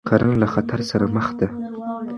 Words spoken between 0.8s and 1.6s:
سره مخ ده.